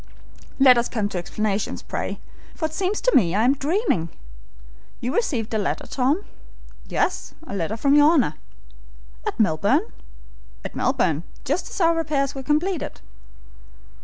"Let 0.57 0.79
us 0.79 0.89
come 0.89 1.09
to 1.09 1.19
explanations, 1.19 1.83
pray, 1.83 2.19
for 2.55 2.65
it 2.65 2.73
seems 2.73 3.01
to 3.01 3.15
me 3.15 3.35
I 3.35 3.43
am 3.43 3.53
dreaming. 3.53 4.09
You 4.99 5.13
received 5.13 5.53
a 5.53 5.59
letter, 5.59 5.85
Tom?" 5.85 6.25
"Yes, 6.87 7.35
a 7.45 7.53
letter 7.53 7.77
from 7.77 7.93
your 7.93 8.09
Honor." 8.11 8.33
"At 9.27 9.39
Melbourne?" 9.39 9.91
"At 10.65 10.75
Melbourne, 10.75 11.21
just 11.45 11.69
as 11.69 11.79
our 11.79 11.93
repairs 11.95 12.33
were 12.33 12.41
completed." 12.41 12.99